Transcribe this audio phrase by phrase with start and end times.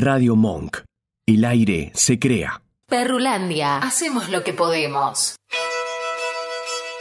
[0.00, 0.78] Radio Monk.
[1.26, 2.62] El aire se crea.
[2.88, 3.76] Perrulandia.
[3.76, 5.36] Hacemos lo que podemos.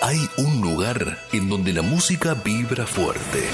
[0.01, 3.47] Hay un lugar en donde la música vibra fuerte.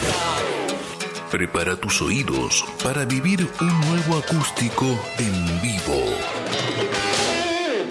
[1.30, 4.86] Prepara tus oídos para vivir un nuevo acústico
[5.20, 7.15] en vivo.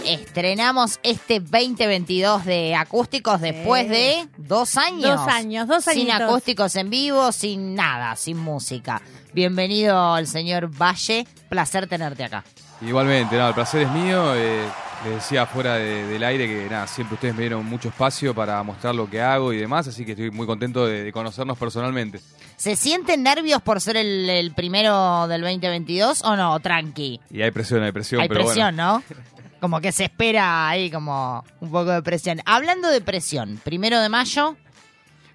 [0.06, 5.16] Estrenamos este 2022 de acústicos después de dos años.
[5.16, 6.28] Dos años, dos Sin añitos.
[6.30, 9.00] acústicos en vivo, sin nada, sin música.
[9.32, 11.26] Bienvenido al señor Valle.
[11.48, 12.44] Placer tenerte acá.
[12.82, 14.34] Igualmente, no, el placer es mío.
[14.34, 14.66] eh,
[15.04, 18.62] les decía fuera de- del aire que nada, siempre ustedes me dieron mucho espacio para
[18.62, 22.20] mostrar lo que hago y demás, así que estoy muy contento de, de conocernos personalmente.
[22.56, 26.58] ¿Se sienten nervios por ser el, el primero del 2022 o no?
[26.60, 27.20] Tranqui.
[27.30, 29.02] Y hay presión, hay presión, Hay pero presión, bueno.
[29.08, 29.24] ¿no?
[29.64, 32.38] Como que se espera ahí como un poco de presión.
[32.44, 34.58] Hablando de presión, primero de mayo,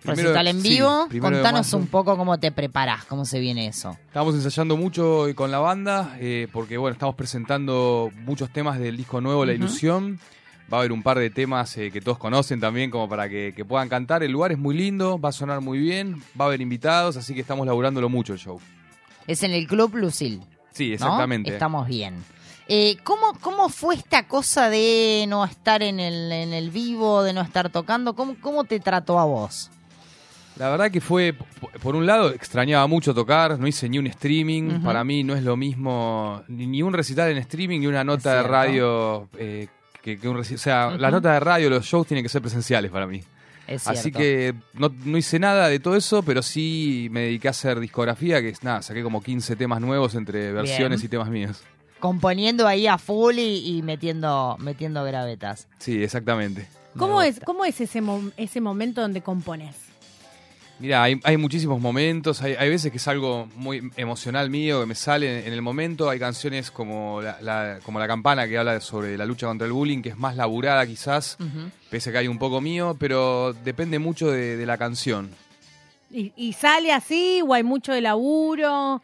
[0.04, 1.08] Primero- recital en vivo.
[1.20, 3.98] Contanos un poco cómo te preparás, cómo se viene eso.
[4.06, 9.20] Estamos ensayando mucho con la banda, eh, porque bueno, estamos presentando muchos temas del disco
[9.20, 10.20] nuevo, La Ilusión.
[10.72, 13.54] Va a haber un par de temas eh, que todos conocen también, como para que,
[13.56, 14.22] que puedan cantar.
[14.22, 17.34] El lugar es muy lindo, va a sonar muy bien, va a haber invitados, así
[17.34, 18.62] que estamos laburándolo mucho el show.
[19.26, 20.44] Es en el Club Lucil.
[20.72, 20.94] Sí, ¿no?
[20.94, 21.52] exactamente.
[21.52, 22.24] Estamos bien.
[22.72, 27.34] Eh, ¿cómo, ¿Cómo fue esta cosa de no estar en el, en el vivo, de
[27.34, 28.14] no estar tocando?
[28.14, 29.72] ¿Cómo, ¿Cómo te trató a vos?
[30.56, 31.34] La verdad que fue,
[31.82, 35.42] por un lado, extrañaba mucho tocar, no hice ni un streaming, para mí no es
[35.42, 39.68] lo mismo ni, ni un recital en streaming ni una nota de radio eh,
[40.04, 40.98] que, que un O sea, Ujú.
[41.00, 43.24] las notas de radio, los shows tienen que ser presenciales para mí.
[43.66, 47.52] Es Así que no, no hice nada de todo eso, pero sí me dediqué a
[47.52, 51.08] hacer discografía, que es nada, saqué como 15 temas nuevos entre versiones Bien.
[51.08, 51.64] y temas míos.
[52.00, 55.68] Componiendo ahí a full y, y metiendo, metiendo gravetas.
[55.80, 56.68] Sí, exactamente.
[56.98, 59.76] ¿Cómo es, cómo es ese, mo- ese momento donde compones?
[60.80, 64.86] Mira, hay, hay muchísimos momentos, hay, hay veces que es algo muy emocional mío que
[64.86, 68.80] me sale en el momento, hay canciones como la, la- como la campana que habla
[68.80, 71.38] sobre la lucha contra el bullying, que es más laburada quizás,
[71.90, 75.30] pese a que hay un poco mío, pero depende mucho de, de la canción.
[76.12, 79.02] ¿Y, y sale así o hay mucho de laburo?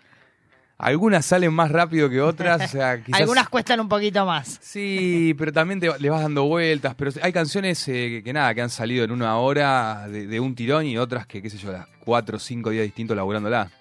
[0.78, 3.22] Algunas salen más rápido que otras, o sea, quizás...
[3.22, 4.60] Algunas cuestan un poquito más.
[4.62, 8.54] Sí, pero también te, le vas dando vueltas, pero hay canciones eh, que, que nada,
[8.54, 11.58] que han salido en una hora de, de un tirón y otras que, qué sé
[11.58, 13.72] yo, las cuatro o cinco días distintos laburándola.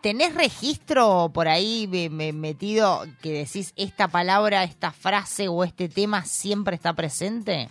[0.00, 5.88] ¿Tenés registro por ahí me- me- metido que decís esta palabra, esta frase o este
[5.88, 7.68] tema siempre está presente?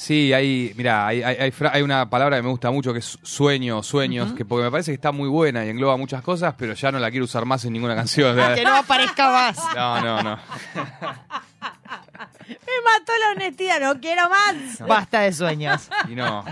[0.00, 3.00] Sí, hay, mira, hay, hay, hay fra- hay una palabra que me gusta mucho que
[3.00, 6.54] es sueño, sueños, que porque me parece que está muy buena y engloba muchas cosas,
[6.56, 8.34] pero ya no la quiero usar más en ninguna canción.
[8.34, 9.58] sea, Que no aparezca más.
[9.76, 10.38] no, no, no.
[12.48, 14.78] Me mató la honestidad, no quiero más.
[14.88, 15.90] Basta de sueños.
[16.08, 16.46] Y no.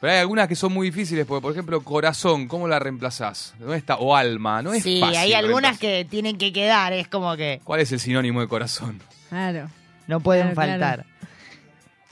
[0.00, 3.54] Pero hay algunas que son muy difíciles, porque por ejemplo, corazón, ¿cómo la reemplazás?
[3.58, 3.96] ¿Dónde está?
[3.96, 5.16] O alma, no es sí, fácil.
[5.16, 6.04] hay algunas reemplazar.
[6.04, 9.00] que tienen que quedar, es como que ¿Cuál es el sinónimo de corazón?
[9.30, 9.68] Claro.
[10.06, 11.04] no pueden Claro, claro.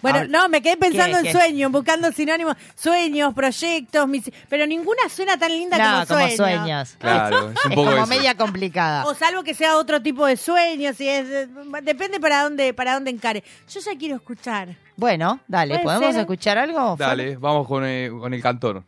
[0.03, 1.33] Bueno, Habla- no, me quedé pensando ¿Qué, en qué?
[1.33, 6.37] sueños, buscando sinónimos, sueños, proyectos, mis- pero ninguna suena tan linda No, como, como sueño.
[6.59, 6.97] sueños.
[6.99, 8.07] Claro, es un Es poco como eso.
[8.07, 9.05] media complicada.
[9.07, 11.49] O salvo que sea otro tipo de sueños, y es, eh,
[11.83, 13.43] depende para dónde, para dónde encare.
[13.69, 14.69] Yo ya quiero escuchar.
[14.97, 16.21] Bueno, dale, Puede ¿podemos ser.
[16.21, 16.97] escuchar algo?
[16.97, 17.07] Fer?
[17.07, 18.85] Dale, vamos con el, con el cantor.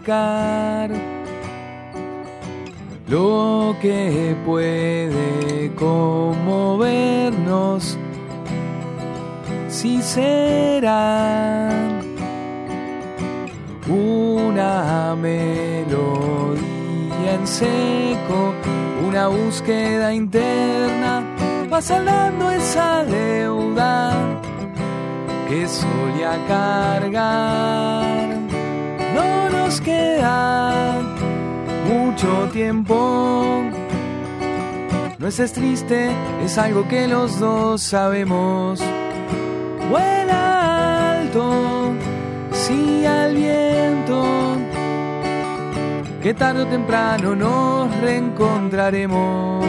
[0.00, 0.90] Explicar
[3.10, 7.98] lo que puede conmovernos,
[9.68, 11.68] si será
[13.88, 16.60] una melodía
[17.34, 18.54] en seco,
[19.08, 21.24] una búsqueda interna,
[21.72, 24.12] va saldando esa deuda
[25.48, 28.28] que solía cargar.
[29.16, 31.00] No nos queda
[31.90, 33.62] mucho tiempo.
[35.18, 36.10] No estés triste,
[36.44, 38.80] es algo que los dos sabemos.
[39.90, 41.92] Vuela alto,
[42.52, 44.24] sí al viento,
[46.22, 49.66] que tarde o temprano nos reencontraremos.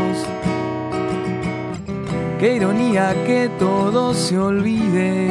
[2.39, 5.29] Qué ironía que todo se olvide.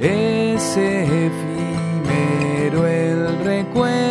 [0.00, 1.46] Es efímero
[2.86, 4.07] el recuerdo,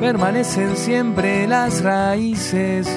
[0.00, 2.88] permanecen siempre las raíces.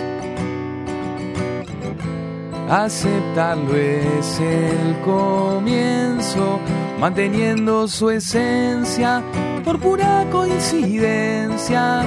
[2.69, 6.60] Aceptarlo es el comienzo,
[7.00, 9.24] manteniendo su esencia
[9.66, 12.01] por pura coincidencia.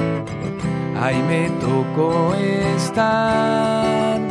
[1.01, 2.33] Ahí me tocó
[2.75, 4.21] estar.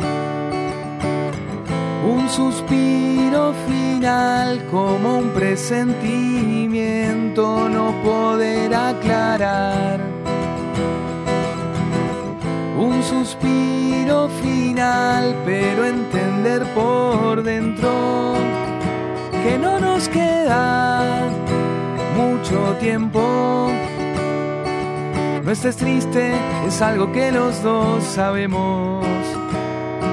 [2.03, 10.22] Un suspiro final como un presentimiento no poder aclarar.
[13.13, 18.33] Suspiro final, pero entender por dentro
[19.43, 21.29] que no nos queda
[22.17, 23.69] mucho tiempo.
[25.43, 26.33] No estés triste,
[26.67, 29.05] es algo que los dos sabemos.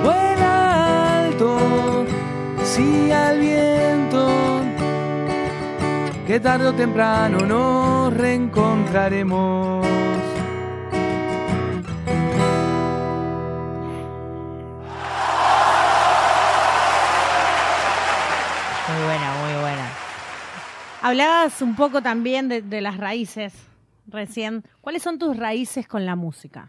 [0.05, 2.05] Vuela alto,
[2.63, 4.29] sí al viento,
[6.27, 9.87] que tarde o temprano nos reencontraremos.
[21.11, 23.53] Hablabas un poco también de, de las raíces
[24.07, 24.63] recién.
[24.81, 26.69] ¿Cuáles son tus raíces con la música?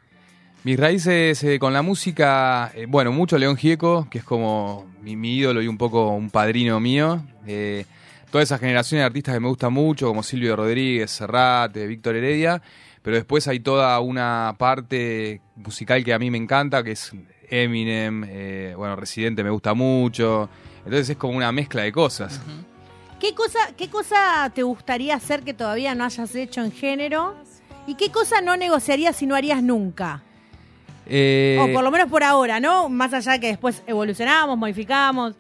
[0.63, 5.15] Mis raíces eh, con la música, eh, bueno, mucho León Gieco, que es como mi,
[5.15, 7.21] mi ídolo y un poco un padrino mío.
[7.45, 7.85] Eh,
[8.31, 12.15] toda esa generación de artistas que me gustan mucho, como Silvio Rodríguez, Serrat, eh, Víctor
[12.15, 12.63] Heredia.
[13.03, 17.11] Pero después hay toda una parte musical que a mí me encanta, que es
[17.47, 20.49] Eminem, eh, bueno, Residente me gusta mucho.
[20.79, 22.41] Entonces es como una mezcla de cosas.
[23.21, 27.35] ¿Qué cosa, ¿Qué cosa te gustaría hacer que todavía no hayas hecho en género?
[27.87, 30.23] ¿Y qué cosa no negociarías si no harías nunca?
[31.07, 32.89] Eh, O por lo menos por ahora, ¿no?
[32.89, 35.35] Más allá que después evolucionamos, modificamos.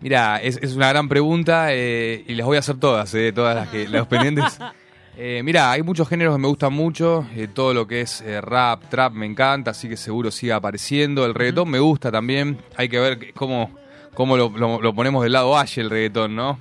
[0.00, 3.54] Mira, es, es una gran pregunta eh, y las voy a hacer todas, eh, todas
[3.56, 4.58] las que las pendientes.
[5.16, 7.24] Eh, mira, hay muchos géneros que me gustan mucho,
[7.54, 11.24] todo lo que es rap, trap me encanta, así que seguro siga apareciendo.
[11.24, 13.70] El reggaetón me gusta también, hay que ver cómo,
[14.12, 16.58] cómo lo, lo- lo ponemos del lado Aye el reggaetón, ¿no?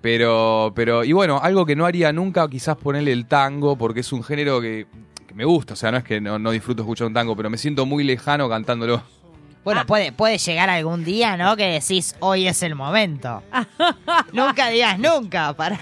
[0.00, 4.12] Pero, pero, y bueno, algo que no haría nunca, quizás ponerle el tango, porque es
[4.12, 4.86] un género que,
[5.28, 7.50] que me gusta, o sea, no es que no, no disfruto escuchar un tango, pero
[7.50, 9.02] me siento muy lejano cantándolo.
[9.62, 11.54] Bueno, puede, puede llegar algún día, ¿no?
[11.54, 13.42] Que decís, hoy es el momento.
[14.32, 15.78] nunca digas nunca, para.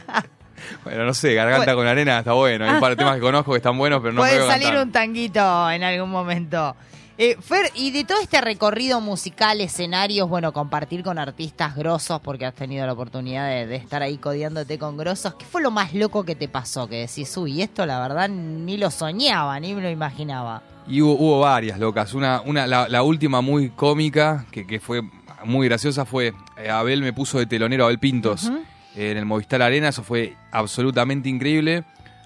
[0.82, 2.64] Bueno, no sé, Garganta con arena está bueno.
[2.64, 4.84] Hay un par de temas que conozco que están buenos, pero no puede salir cantar.
[4.84, 6.74] un tanguito en algún momento.
[7.20, 12.46] Eh, Fer, y de todo este recorrido musical, escenarios, bueno, compartir con artistas grosos, porque
[12.46, 15.94] has tenido la oportunidad de, de estar ahí codiándote con grosos, ¿qué fue lo más
[15.94, 16.86] loco que te pasó?
[16.86, 20.62] Que decís, uy, esto la verdad ni lo soñaba, ni me lo imaginaba.
[20.86, 22.14] Y hubo, hubo varias locas.
[22.14, 25.02] Una, una, la, la última muy cómica, que, que fue
[25.44, 28.48] muy graciosa, fue eh, Abel me puso de telonero Abel Pintos
[28.94, 29.88] eh, en el Movistar Arena.
[29.88, 31.82] Eso fue absolutamente increíble.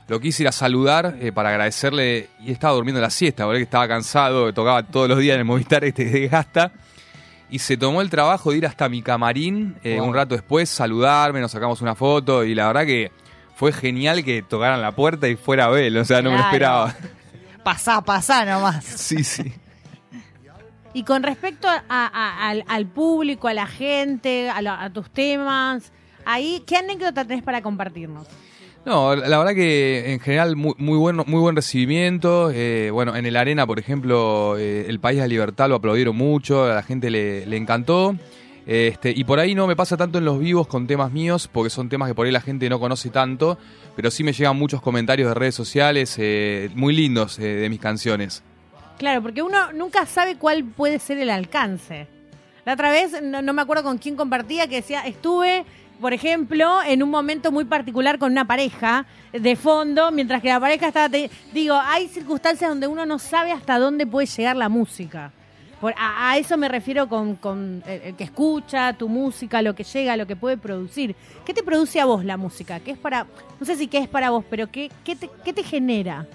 [0.08, 2.28] Lo quise ir a saludar eh, para agradecerle.
[2.40, 5.84] Y estaba durmiendo la siesta, porque estaba cansado, tocaba todos los días en el Movistar
[5.84, 6.72] este de gasta.
[7.50, 10.08] Y se tomó el trabajo de ir hasta mi camarín eh, Wow.
[10.08, 12.44] un rato después, saludarme, nos sacamos una foto.
[12.44, 13.12] Y la verdad que
[13.56, 15.96] fue genial que tocaran la puerta y fuera Abel.
[15.98, 16.94] O sea, no me lo esperaba.
[17.62, 18.84] Pasá, pasá nomás.
[18.96, 19.52] Sí, sí.
[20.94, 25.90] Y con respecto a- a- al, al público, a la gente, a, a tus temas,
[26.26, 28.26] ahí, ¿qué anécdota tenés para compartirnos?
[28.84, 32.50] No, la verdad que en general muy, muy, bueno, muy buen recibimiento.
[32.52, 36.16] Eh, bueno, en el Arena, por ejemplo, eh, el País de la Libertad lo aplaudieron
[36.16, 38.16] mucho, a la gente le, le encantó.
[38.66, 41.70] Este, y por ahí no me pasa tanto en los vivos con temas míos, porque
[41.70, 43.58] son temas que por ahí la gente no conoce tanto,
[43.96, 47.80] pero sí me llegan muchos comentarios de redes sociales eh, muy lindos eh, de mis
[47.80, 48.42] canciones.
[48.98, 52.06] Claro, porque uno nunca sabe cuál puede ser el alcance.
[52.64, 55.64] La otra vez, no, no me acuerdo con quién compartía, que decía, estuve,
[56.00, 60.60] por ejemplo, en un momento muy particular con una pareja de fondo, mientras que la
[60.60, 61.08] pareja estaba...
[61.52, 65.32] digo, hay circunstancias donde uno no sabe hasta dónde puede llegar la música.
[65.96, 70.26] A, eso me refiero con, el, el que escucha tu música, lo que llega, lo
[70.26, 71.16] que puede producir.
[71.44, 72.78] ¿Qué te produce a vos la música?
[72.78, 73.26] ¿Qué es para,
[73.58, 76.26] no sé si qué es para vos, pero qué, qué, te, qué te genera?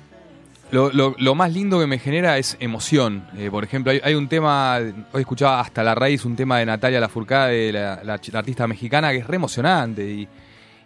[0.72, 3.26] Lo, lo- lo más lindo que me genera es emoción.
[3.38, 4.78] Eh, por ejemplo, hay, hay un tema,
[5.14, 9.12] hoy escuchaba hasta la raíz, un tema de Natalia Lafourcade, la, la la artista mexicana,
[9.12, 10.06] que es re emocionante.
[10.12, 10.28] Y,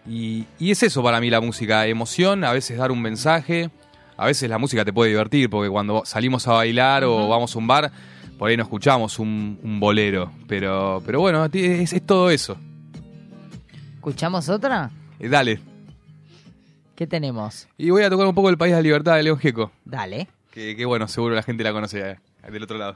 [0.07, 3.71] y- y es eso para mí la música, emoción, a veces dar un mensaje,
[4.17, 7.57] a veces la música te puede divertir, porque cuando salimos a bailar o vamos a
[7.57, 7.91] un bar,
[8.37, 10.31] por ahí no escuchamos un, un bolero.
[10.47, 12.55] Pero, pero bueno, es, es todo eso.
[13.95, 14.91] ¿Escuchamos otra?
[15.19, 15.59] Eh, dale.
[17.01, 17.67] ¿Qué tenemos?
[17.79, 19.71] Y voy a tocar un poco el País de la Libertad de León Gieco.
[19.85, 20.27] Dale.
[20.51, 22.17] Que, que bueno, seguro la gente la conoce eh,
[22.51, 22.95] del otro lado.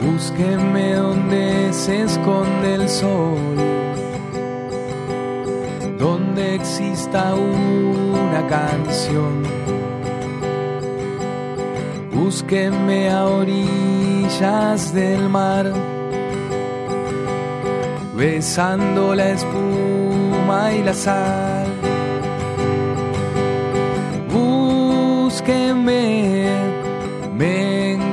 [0.00, 3.56] Búsquenme donde se esconde el sol,
[5.98, 9.42] donde exista una canción.
[12.10, 15.70] Búsquenme a orillas del mar,
[18.24, 21.66] besando la espuma y la sal.
[24.32, 25.84] Búsquenme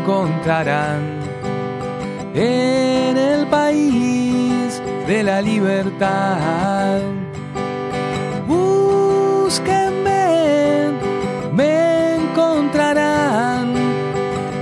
[0.01, 0.99] encontrarán
[2.33, 6.99] en el país de la libertad.
[8.47, 10.23] Búsquenme,
[11.53, 13.73] me encontrarán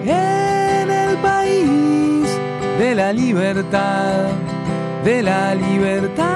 [0.06, 2.30] en el país
[2.78, 4.28] de la libertad,
[5.10, 6.28] de la libertad.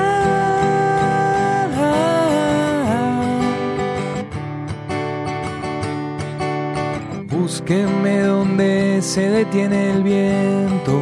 [7.30, 10.96] Búsquenme donde se detiene el viento,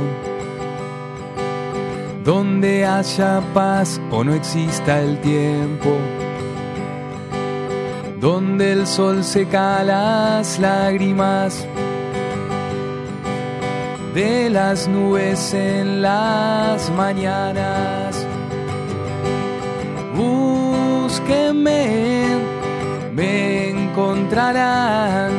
[2.25, 5.91] donde haya paz o no exista el tiempo,
[8.19, 11.65] donde el sol seca las lágrimas
[14.13, 18.25] de las nubes en las mañanas.
[20.15, 21.81] Búsquenme,
[23.13, 25.31] me encontrarán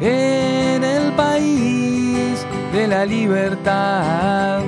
[0.00, 4.60] en el país de la libertad.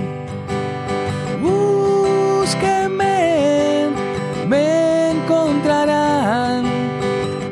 [1.43, 3.07] Búsquenme,
[4.49, 6.65] me encontrarán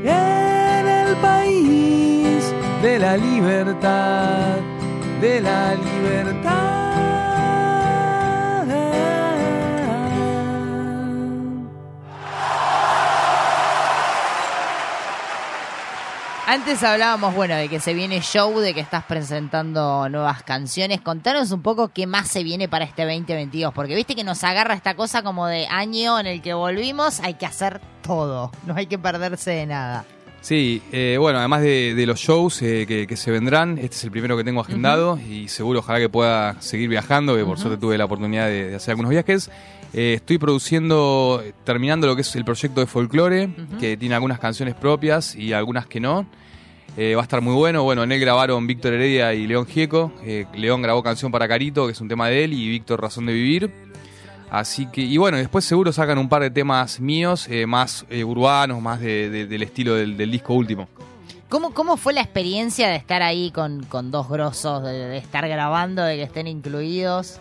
[0.04, 2.52] en el país
[2.82, 4.58] de la libertad,
[5.22, 6.50] de la libertad.
[16.44, 21.00] Antes hablábamos, bueno, de que se viene show, de que estás presentando nuevas canciones.
[21.00, 24.74] Contanos un poco qué más se viene para este 2022, porque viste que nos agarra
[24.74, 28.86] esta cosa como de año en el que volvimos, hay que hacer todo, no hay
[28.86, 30.04] que perderse de nada.
[30.42, 34.04] Sí, eh, bueno, además de, de los shows eh, que, que se vendrán, este es
[34.04, 37.80] el primero que tengo agendado y seguro ojalá que pueda seguir viajando, que por suerte
[37.80, 39.50] tuve la oportunidad de, de hacer algunos viajes.
[39.94, 44.74] Eh, estoy produciendo, terminando lo que es el proyecto de folclore, que tiene algunas canciones
[44.74, 46.26] propias y algunas que no.
[46.96, 47.84] Eh, va a estar muy bueno.
[47.84, 50.12] Bueno, en él grabaron Víctor Heredia y León Gieco.
[50.24, 53.26] Eh, León grabó Canción para Carito, que es un tema de él, y Víctor Razón
[53.26, 53.70] de Vivir.
[54.54, 58.22] Así que, y bueno, después seguro sacan un par de temas míos, eh, más eh,
[58.22, 60.88] urbanos, más de- de- del estilo del, del disco último.
[61.48, 65.48] ¿Cómo, ¿Cómo fue la experiencia de estar ahí con, con dos grosos, de, de estar
[65.48, 67.38] grabando, de que estén incluidos?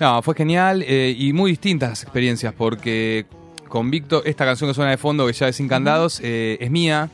[0.00, 3.24] No, fue genial eh, y muy distintas las experiencias porque
[3.68, 7.08] con Víctor, esta canción que suena de fondo, que ya es Sin Candados, es mía.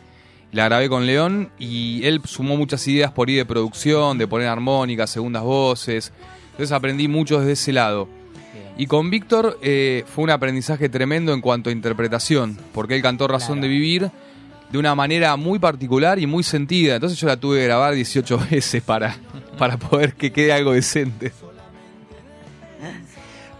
[0.52, 4.48] La grabé con León y él sumó muchas ideas por ahí de producción, de poner
[4.48, 6.12] armónicas, segundas voces.
[6.52, 8.08] Entonces aprendí mucho desde ese lado.
[8.78, 13.26] Y con Víctor eh, fue un aprendizaje tremendo en cuanto a interpretación, porque él cantó
[13.28, 13.62] Razón Claro.
[13.62, 14.10] de Vivir
[14.70, 16.94] de una manera muy particular y muy sentida.
[16.94, 19.16] Entonces yo la tuve que grabar 18 veces para,
[19.58, 21.32] para poder que quede algo decente.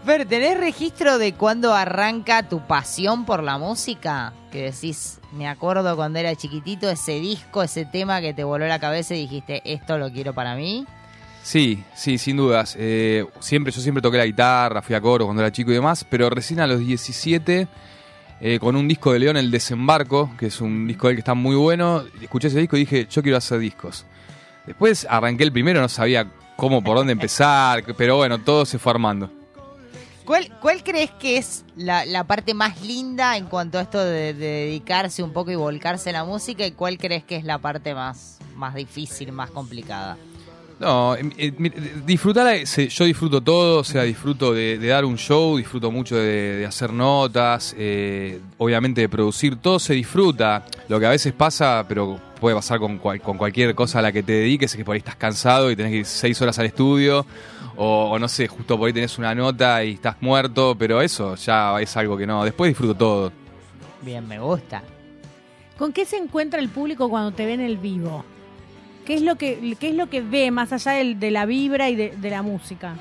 [0.05, 4.33] Fer, ¿tenés registro de cuándo arranca tu pasión por la música?
[4.51, 8.79] Que decís, me acuerdo cuando era chiquitito, ese disco, ese tema que te voló la
[8.79, 10.85] cabeza y dijiste, esto lo quiero para mí.
[11.49, 12.75] Sí, sí, sin dudas.
[12.77, 16.05] Eh, siempre, yo siempre toqué la guitarra, fui a coro cuando era chico y demás,
[16.07, 17.67] pero recién a los 17,
[18.39, 21.33] eh, con un disco de León, El Desembarco, que es un disco de que está
[21.33, 24.05] muy bueno, escuché ese disco y dije, yo quiero hacer discos.
[24.67, 28.91] Después arranqué el primero, no sabía cómo, por dónde empezar, pero bueno, todo se fue
[28.91, 29.31] armando.
[30.25, 35.23] ¿Cuál, crees que es la, parte más linda en cuanto a esto de, de dedicarse
[35.23, 36.63] un poco y volcarse en la música?
[36.63, 40.15] ¿Y cuál crees que es la parte más, más difícil, más complicada?
[40.79, 41.51] No, eh, eh,
[42.05, 46.65] disfrutar, eh, yo disfruto todo, o sea, disfruto de, dar un show, disfruto mucho de,
[46.65, 50.63] hacer notas, eh, obviamente de producir, todo se disfruta.
[50.87, 54.13] Lo que a veces pasa, pero puede pasar con, cual- con cualquier cosa a la
[54.13, 56.57] que te dediques, es que por ahí estás cansado y tenés que ir seis horas
[56.59, 57.25] al estudio,
[57.75, 61.35] o, o no sé, justo por ahí tenés una nota y estás muerto, pero eso
[61.35, 63.31] ya es algo que no, después disfruto todo.
[64.01, 64.81] Bien, me gusta.
[65.77, 68.23] ¿Con qué se encuentra el público cuando te ve en el vivo?
[69.09, 71.89] ¿Qué es lo que, qué es lo que ve más allá del- de la vibra
[71.89, 72.93] y de, de la música?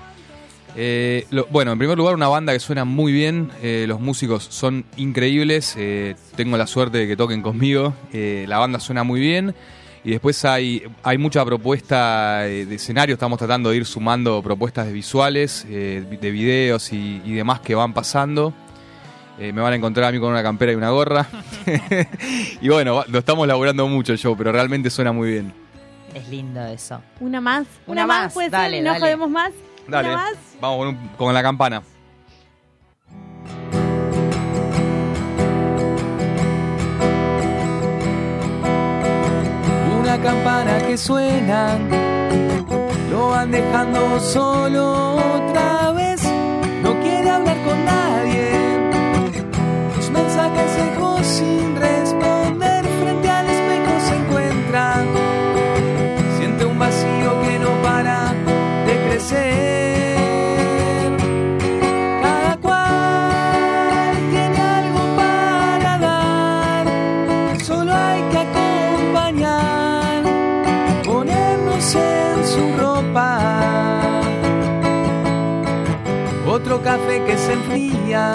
[0.75, 3.51] Eh, bueno, en primer lugar, una banda que suena muy bien.
[3.63, 5.75] eh, los músicos son increíbles.
[5.77, 7.93] eh, tengo la suerte de que toquen conmigo.
[8.13, 9.55] la banda suena muy bien.
[10.03, 13.13] Y después hay, hay mucha propuesta de escenario.
[13.13, 17.93] Estamos tratando de ir sumando propuestas de visuales, de videos y, y demás que van
[17.93, 18.55] pasando.
[19.39, 21.27] Me van a encontrar a mí con una campera y una gorra.
[22.63, 25.53] y bueno, lo estamos laburando mucho show, pero realmente suena muy bien.
[26.15, 27.01] Es lindo eso.
[27.21, 27.67] ¿Una más?
[27.87, 28.85] Una más, puede dale, ser?
[28.85, 29.01] ¿No dale.
[29.01, 29.53] jodemos más?
[29.87, 30.33] Dale, ¿Una más?
[30.61, 31.83] vamos con, un- con la campana.
[40.01, 41.77] Una campana que suena,
[43.11, 46.23] lo van dejando solo otra vez.
[46.83, 48.51] No quiere hablar con nadie,
[49.97, 51.98] sus mensajes dejó sin responder.
[77.29, 78.33] Que se enfría.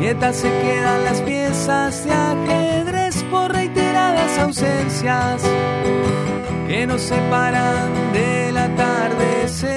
[0.00, 5.42] Quietas se quedan las piezas de ajedrez por reiteradas ausencias
[6.66, 9.72] que nos separan del atardecer.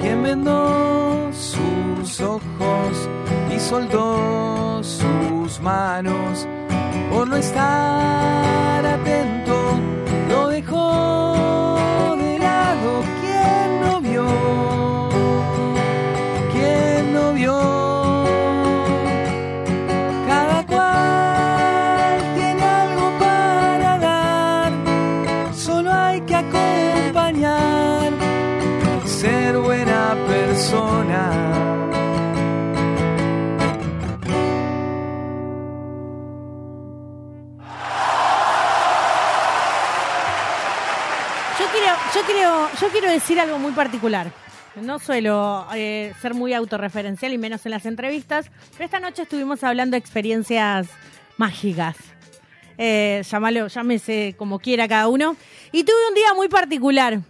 [0.00, 3.10] Quien vendó sus ojos
[3.54, 6.48] y soltó sus manos
[7.10, 8.75] por no estar
[42.14, 44.30] yo quiero, yo quiero decir algo muy particular.
[44.80, 49.64] No suelo eh, ser muy autorreferencial y menos en las entrevistas, pero esta noche estuvimos
[49.64, 50.88] hablando de experiencias
[51.38, 51.96] mágicas.
[52.78, 55.36] Eh, llámalo, llámese como quiera cada uno.
[55.72, 57.20] Y tuve un día muy particular.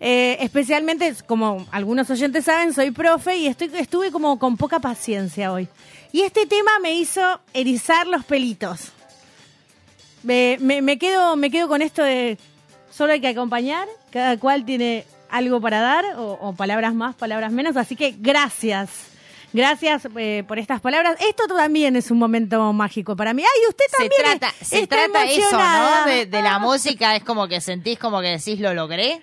[0.00, 5.52] Eh, especialmente, como algunos oyentes saben, soy profe y estoy, estuve como con poca paciencia
[5.52, 5.68] hoy.
[6.10, 8.90] Y este tema me hizo erizar los pelitos.
[10.24, 12.36] Me, me- me quedo, me quedo con esto de
[12.92, 17.50] solo hay que acompañar, cada cual tiene algo para dar, o, o palabras más, palabras
[17.50, 19.08] menos, así que gracias.
[19.54, 21.16] Gracias eh, por estas palabras.
[21.20, 23.42] Esto también es un momento mágico para mí.
[23.42, 26.06] Ay, usted Se también trata, es- se está trata eso, emocionada.
[26.06, 26.10] ¿no?
[26.12, 29.20] De, de la música es como que sentís como que decís lo logré.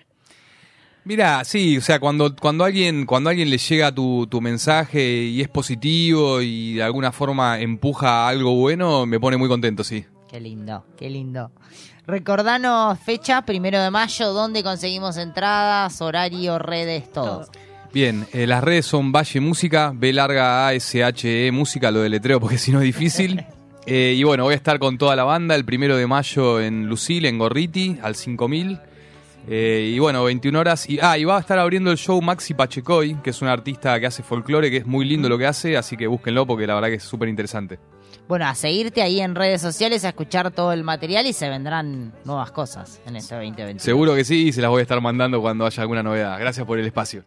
[1.04, 5.04] Mira, sí, o sea, cuando, cuando alguien, cuando a alguien le llega tu, tu mensaje
[5.24, 9.84] y es positivo y de alguna forma empuja a algo bueno, me pone muy contento,
[9.84, 10.06] sí.
[10.30, 11.52] Qué lindo, qué lindo.
[12.10, 17.46] Recordanos fecha, primero de mayo, dónde conseguimos entradas, horario, redes, todo.
[17.94, 22.02] Bien, eh, las redes son Valle Música, B larga A S H E Música, lo
[22.02, 23.46] deletreo porque si no es difícil.
[23.86, 26.88] Eh, y bueno, voy a estar con toda la banda el primero de mayo en
[26.88, 28.80] Lucil, en Gorriti, al 5000.
[29.48, 30.90] Eh, y bueno, 21 horas.
[30.90, 34.00] Y, ah, y va a estar abriendo el show Maxi Pachecoy, que es un artista
[34.00, 36.74] que hace folclore, que es muy lindo lo que hace, así que búsquenlo porque la
[36.74, 37.78] verdad que es súper interesante.
[38.30, 42.14] Bueno, a seguirte ahí en redes sociales, a escuchar todo el material y se vendrán
[42.26, 43.80] nuevas cosas en este 2021.
[43.80, 46.38] Seguro que sí, y se las voy a estar mandando cuando haya alguna novedad.
[46.40, 47.24] Gracias por el espacio.